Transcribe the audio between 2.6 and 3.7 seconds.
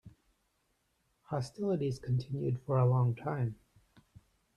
for a long time.